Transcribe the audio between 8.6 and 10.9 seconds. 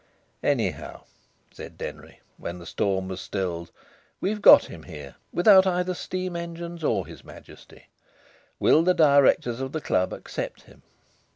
the Directors of the club accept him?"